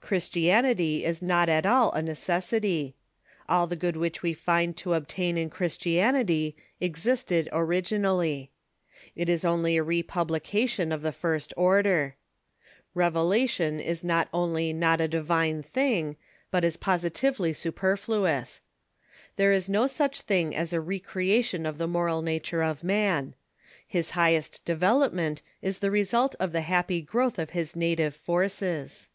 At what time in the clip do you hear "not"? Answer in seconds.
1.20-1.50, 14.02-14.30, 14.72-14.98